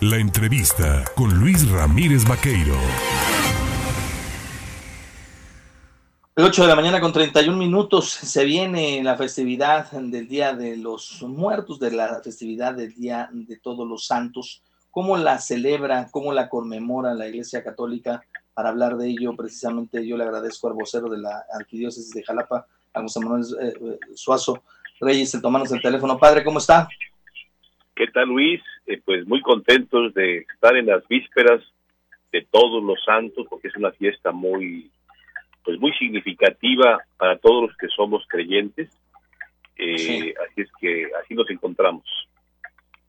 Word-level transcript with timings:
La 0.00 0.16
entrevista 0.16 1.02
con 1.16 1.40
Luis 1.40 1.68
Ramírez 1.68 2.24
Vaqueiro. 2.24 2.76
El 6.36 6.44
8 6.44 6.62
de 6.62 6.68
la 6.68 6.76
mañana 6.76 7.00
con 7.00 7.12
31 7.12 7.56
minutos 7.58 8.08
se 8.08 8.44
viene 8.44 9.02
la 9.02 9.16
festividad 9.16 9.90
del 9.90 10.28
Día 10.28 10.54
de 10.54 10.76
los 10.76 11.20
Muertos, 11.24 11.80
de 11.80 11.90
la 11.90 12.20
festividad 12.22 12.74
del 12.74 12.94
Día 12.94 13.28
de 13.32 13.56
Todos 13.56 13.88
los 13.88 14.06
Santos. 14.06 14.62
¿Cómo 14.92 15.16
la 15.16 15.40
celebra, 15.40 16.06
cómo 16.12 16.32
la 16.32 16.48
conmemora 16.48 17.12
la 17.12 17.26
Iglesia 17.26 17.64
Católica? 17.64 18.22
Para 18.54 18.68
hablar 18.68 18.98
de 18.98 19.08
ello, 19.08 19.34
precisamente 19.34 20.06
yo 20.06 20.16
le 20.16 20.22
agradezco 20.22 20.68
al 20.68 20.74
vocero 20.74 21.08
de 21.08 21.18
la 21.18 21.44
Arquidiócesis 21.52 22.12
de 22.12 22.22
Jalapa, 22.22 22.68
a 22.94 23.02
José 23.02 23.18
Manuel 23.18 23.42
eh, 23.60 23.72
eh, 23.80 23.98
Suazo 24.14 24.62
Reyes, 25.00 25.34
el 25.34 25.42
tomarnos 25.42 25.72
el 25.72 25.82
teléfono. 25.82 26.16
Padre, 26.16 26.44
¿cómo 26.44 26.58
está? 26.58 26.88
¿Qué 27.96 28.06
tal, 28.14 28.28
Luis? 28.28 28.62
Eh, 28.88 29.02
pues 29.04 29.26
muy 29.26 29.42
contentos 29.42 30.14
de 30.14 30.38
estar 30.38 30.74
en 30.74 30.86
las 30.86 31.06
vísperas 31.08 31.60
de 32.32 32.46
todos 32.50 32.82
los 32.82 32.98
santos, 33.04 33.46
porque 33.48 33.68
es 33.68 33.76
una 33.76 33.92
fiesta 33.92 34.32
muy 34.32 34.90
pues 35.62 35.78
muy 35.78 35.92
significativa 35.98 36.98
para 37.18 37.36
todos 37.36 37.68
los 37.68 37.76
que 37.76 37.88
somos 37.88 38.24
creyentes. 38.26 38.88
Eh, 39.76 40.32
así 40.48 40.62
es 40.62 40.68
que 40.80 41.06
así 41.22 41.34
nos 41.34 41.50
encontramos. 41.50 42.02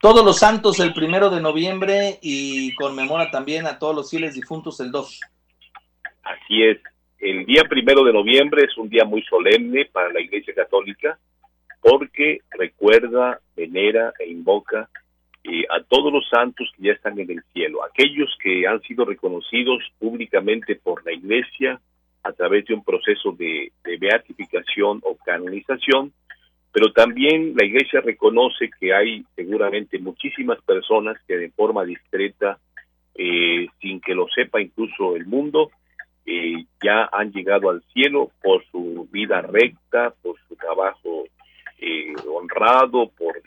Todos 0.01 0.25
los 0.25 0.39
santos 0.39 0.81
el 0.81 0.93
primero 0.93 1.29
de 1.29 1.39
noviembre 1.39 2.19
y 2.21 2.75
conmemora 2.75 3.31
también 3.31 3.65
a 3.65 3.79
todos 3.79 3.95
los 3.95 4.09
fieles 4.09 4.35
difuntos 4.35 4.81
el 4.81 4.91
2. 4.91 5.21
Así 6.23 6.63
es. 6.63 6.79
El 7.19 7.45
día 7.45 7.63
primero 7.69 8.03
de 8.03 8.11
noviembre 8.11 8.65
es 8.65 8.77
un 8.77 8.89
día 8.89 9.05
muy 9.05 9.23
solemne 9.23 9.85
para 9.85 10.11
la 10.11 10.19
Iglesia 10.19 10.53
Católica 10.53 11.17
porque 11.79 12.39
recuerda, 12.51 13.39
venera 13.55 14.11
e 14.19 14.29
invoca 14.29 14.89
eh, 15.43 15.63
a 15.69 15.81
todos 15.83 16.11
los 16.11 16.27
santos 16.29 16.69
que 16.75 16.87
ya 16.87 16.93
están 16.93 17.19
en 17.19 17.31
el 17.31 17.43
cielo, 17.53 17.83
aquellos 17.83 18.29
que 18.41 18.67
han 18.67 18.81
sido 18.81 19.05
reconocidos 19.05 19.83
públicamente 19.97 20.75
por 20.75 21.05
la 21.05 21.13
Iglesia 21.13 21.79
a 22.23 22.33
través 22.33 22.65
de 22.65 22.73
un 22.73 22.83
proceso 22.83 23.31
de, 23.31 23.71
beatificación 23.99 25.01
o 25.03 25.15
canonización, 25.25 26.13
pero 26.71 26.91
también 26.91 27.53
la 27.55 27.65
Iglesia 27.65 28.01
reconoce 28.01 28.69
que 28.79 28.93
hay 28.93 29.25
seguramente 29.35 29.97
muchísimas 29.99 30.61
personas 30.61 31.17
que 31.27 31.37
de 31.37 31.49
forma 31.49 31.83
discreta, 31.83 32.59
eh, 33.15 33.67
sin 33.81 33.99
que 34.01 34.13
lo 34.13 34.27
sepa 34.27 34.61
incluso 34.61 35.15
el 35.15 35.25
mundo, 35.25 35.71
eh, 36.25 36.65
ya 36.83 37.09
han 37.11 37.31
llegado 37.31 37.69
al 37.69 37.81
cielo 37.93 38.31
por 38.43 38.63
su 38.71 39.07
vida 39.11 39.41
recta, 39.41 40.13
por 40.21 40.35
su 40.47 40.55
trabajo 40.55 41.25
eh, 41.79 42.13
honrado, 42.31 43.09
por 43.17 43.41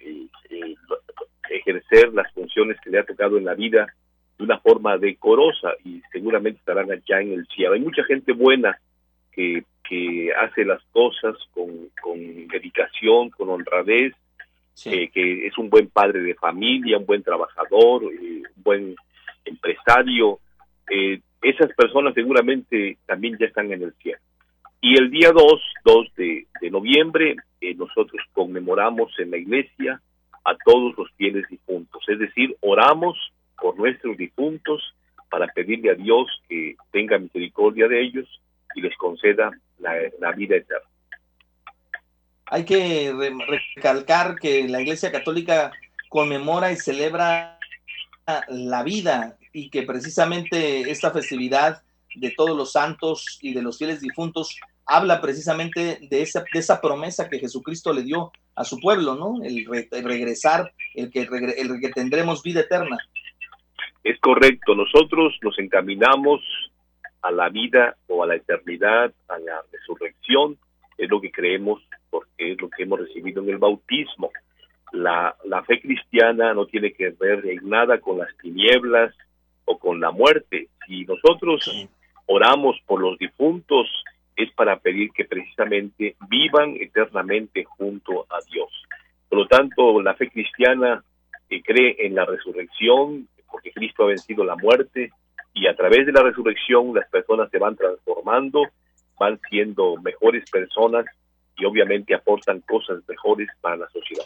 ejercer 1.56 2.12
las 2.12 2.32
funciones 2.32 2.78
que 2.80 2.90
le 2.90 2.98
ha 2.98 3.04
tocado 3.04 3.38
en 3.38 3.44
la 3.44 3.54
vida 3.54 3.86
de 4.38 4.44
una 4.44 4.58
forma 4.58 4.96
decorosa 4.98 5.72
y 5.84 6.02
seguramente 6.10 6.58
estarán 6.58 6.90
allá 6.90 7.20
en 7.20 7.32
el 7.32 7.46
cielo. 7.46 7.74
Hay 7.74 7.80
mucha 7.80 8.04
gente 8.04 8.32
buena 8.32 8.78
que, 9.30 9.64
que 9.88 10.30
hace 10.32 10.64
las 10.64 10.82
cosas 10.92 11.36
con, 11.52 11.88
con 12.00 12.18
dedicación, 12.48 13.30
con 13.30 13.50
honradez, 13.50 14.14
eh, 14.86 15.10
que 15.10 15.46
es 15.46 15.56
un 15.58 15.68
buen 15.68 15.88
padre 15.88 16.20
de 16.20 16.34
familia, 16.34 16.98
un 16.98 17.06
buen 17.06 17.22
trabajador, 17.22 18.04
eh, 18.04 18.42
un 18.56 18.62
buen 18.62 18.96
empresario. 19.44 20.40
Eh, 20.90 21.20
esas 21.42 21.72
personas 21.74 22.14
seguramente 22.14 22.98
también 23.06 23.36
ya 23.38 23.46
están 23.46 23.72
en 23.72 23.82
el 23.82 23.92
cielo. 23.94 24.18
Y 24.80 24.98
el 24.98 25.10
día 25.10 25.30
2, 25.30 25.44
2 25.84 26.14
de, 26.16 26.46
de 26.60 26.70
noviembre, 26.70 27.36
nosotros 27.76 28.20
conmemoramos 28.32 29.12
en 29.18 29.30
la 29.30 29.36
iglesia 29.36 30.00
a 30.44 30.56
todos 30.64 30.94
los 30.96 31.10
fieles 31.16 31.44
difuntos, 31.48 32.02
es 32.08 32.18
decir, 32.18 32.56
oramos 32.60 33.16
por 33.60 33.76
nuestros 33.76 34.16
difuntos 34.16 34.94
para 35.30 35.46
pedirle 35.48 35.90
a 35.90 35.94
Dios 35.94 36.26
que 36.48 36.76
tenga 36.90 37.18
misericordia 37.18 37.88
de 37.88 38.02
ellos 38.02 38.28
y 38.74 38.82
les 38.82 38.96
conceda 38.96 39.50
la, 39.78 40.32
vida 40.32 40.56
eterna. 40.56 40.86
Hay 42.46 42.64
que 42.64 43.14
recalcar 43.76 44.36
que 44.38 44.68
la 44.68 44.82
Iglesia 44.82 45.10
Católica 45.10 45.72
conmemora 46.08 46.70
y 46.70 46.76
celebra 46.76 47.58
la 48.48 48.82
vida 48.82 49.38
y 49.52 49.70
que 49.70 49.82
precisamente 49.82 50.90
esta 50.90 51.10
festividad 51.10 51.82
de 52.14 52.30
todos 52.36 52.56
los 52.56 52.72
santos 52.72 53.38
y 53.40 53.54
de 53.54 53.62
los 53.62 53.78
fieles 53.78 54.00
difuntos 54.00 54.58
habla 54.84 55.20
precisamente 55.20 55.98
de 56.02 56.22
esa, 56.22 56.44
de 56.52 56.58
esa 56.58 56.80
promesa 56.80 57.28
que 57.28 57.38
Jesucristo 57.38 57.92
le 57.92 58.02
dio 58.02 58.32
a 58.54 58.64
su 58.64 58.78
pueblo, 58.78 59.14
¿no? 59.14 59.42
El, 59.44 59.66
regresar, 60.04 60.72
el 60.94 61.10
que, 61.10 61.22
el 61.22 61.80
que 61.80 61.90
tendremos 61.90 62.42
vida 62.42 62.60
eterna. 62.60 62.98
Es 64.04 64.18
correcto, 64.20 64.74
nosotros 64.74 65.38
nos 65.42 65.58
encaminamos 65.58 66.40
a 67.22 67.30
la 67.30 67.48
vida 67.48 67.96
o 68.08 68.22
a 68.22 68.26
la 68.26 68.34
eternidad, 68.34 69.12
a 69.28 69.38
la 69.38 69.62
resurrección, 69.70 70.58
es 70.98 71.08
lo 71.08 71.20
que 71.20 71.30
creemos 71.30 71.80
porque 72.10 72.52
es 72.52 72.60
lo 72.60 72.68
que 72.68 72.82
hemos 72.82 73.00
recibido 73.00 73.42
en 73.42 73.50
el 73.50 73.58
bautismo. 73.58 74.30
La, 74.92 75.34
la 75.44 75.62
fe 75.64 75.80
cristiana 75.80 76.52
no 76.52 76.66
tiene 76.66 76.92
que 76.92 77.10
ver 77.10 77.46
en 77.46 77.68
nada 77.68 77.98
con 77.98 78.18
las 78.18 78.36
tinieblas 78.38 79.14
o 79.64 79.78
con 79.78 80.00
la 80.00 80.10
muerte. 80.10 80.68
Si 80.86 81.04
nosotros 81.04 81.88
oramos 82.26 82.76
por 82.86 83.00
los 83.00 83.18
difuntos, 83.18 83.88
es 84.42 84.52
para 84.52 84.78
pedir 84.78 85.10
que 85.12 85.24
precisamente 85.24 86.16
vivan 86.28 86.76
eternamente 86.78 87.64
junto 87.64 88.26
a 88.30 88.38
Dios. 88.50 88.70
Por 89.28 89.38
lo 89.38 89.46
tanto, 89.46 90.02
la 90.02 90.14
fe 90.14 90.28
cristiana 90.28 91.02
que 91.48 91.62
cree 91.62 91.96
en 92.06 92.14
la 92.14 92.24
resurrección, 92.24 93.28
porque 93.50 93.72
Cristo 93.72 94.04
ha 94.04 94.08
vencido 94.08 94.44
la 94.44 94.56
muerte, 94.56 95.10
y 95.54 95.66
a 95.66 95.76
través 95.76 96.06
de 96.06 96.12
la 96.12 96.22
resurrección 96.22 96.94
las 96.94 97.08
personas 97.08 97.50
se 97.50 97.58
van 97.58 97.76
transformando, 97.76 98.62
van 99.18 99.38
siendo 99.48 99.96
mejores 99.96 100.48
personas 100.50 101.04
y 101.56 101.64
obviamente 101.64 102.14
aportan 102.14 102.60
cosas 102.60 103.02
mejores 103.06 103.48
para 103.60 103.76
la 103.76 103.88
sociedad. 103.90 104.24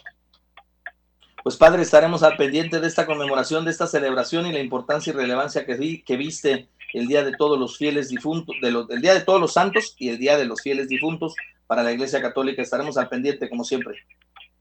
Pues 1.43 1.55
padre, 1.55 1.81
estaremos 1.83 2.23
al 2.23 2.35
pendiente 2.35 2.79
de 2.79 2.87
esta 2.87 3.05
conmemoración, 3.05 3.63
de 3.63 3.71
esta 3.71 3.87
celebración 3.87 4.45
y 4.47 4.51
la 4.51 4.59
importancia 4.59 5.11
y 5.11 5.15
relevancia 5.15 5.65
que, 5.65 6.03
que 6.03 6.17
viste 6.17 6.67
el 6.93 7.07
Día 7.07 7.23
de 7.23 7.33
todos 7.33 7.59
los 7.59 7.77
fieles 7.77 8.09
difuntos, 8.09 8.55
de 8.61 8.71
los, 8.71 8.89
el 8.89 9.01
Día 9.01 9.13
de 9.13 9.21
todos 9.21 9.39
los 9.39 9.53
santos 9.53 9.95
y 9.97 10.09
el 10.09 10.17
Día 10.17 10.37
de 10.37 10.45
los 10.45 10.61
fieles 10.61 10.87
difuntos 10.87 11.35
para 11.67 11.83
la 11.83 11.91
Iglesia 11.91 12.21
Católica. 12.21 12.61
Estaremos 12.61 12.97
al 12.97 13.09
pendiente, 13.09 13.49
como 13.49 13.63
siempre. 13.63 13.95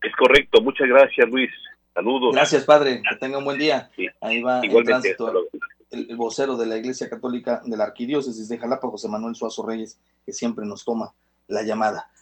Es 0.03 0.15
correcto. 0.17 0.61
Muchas 0.61 0.89
gracias, 0.89 1.29
Luis. 1.29 1.51
Saludos. 1.95 2.35
Gracias, 2.35 2.65
padre. 2.65 3.03
Que 3.09 3.17
tenga 3.17 3.39
un 3.39 3.45
buen 3.45 3.59
día. 3.59 3.91
Ahí 4.21 4.43
va 4.43 4.61
el 4.61 4.85
tránsito. 4.85 5.33
El, 5.91 6.17
vocero 6.17 6.57
de 6.57 6.67
la 6.67 6.77
Iglesia 6.77 7.09
Católica 7.09 7.63
de 7.65 7.77
la 7.77 7.85
Arquidiócesis 7.85 8.49
de 8.49 8.59
Jalapa, 8.59 8.89
José 8.89 9.09
Manuel 9.09 9.35
Suazo 9.35 9.65
Reyes, 9.65 9.99
que 10.27 10.33
siempre 10.33 10.67
nos 10.67 10.85
toma 10.85 11.15
la 11.47 11.63
llamada. 11.63 12.11